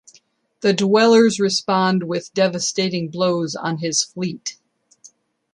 The 0.61 0.73
Dwellers 0.73 1.39
respond 1.39 2.01
with 2.05 2.33
devastating 2.33 3.09
blows 3.09 3.55
on 3.55 3.77
his 3.77 4.01
fleet. 4.03 4.57